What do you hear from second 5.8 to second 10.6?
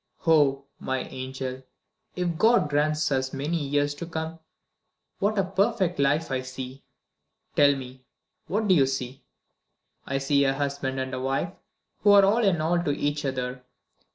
life I see!" "Tell me what do you see?" "I see a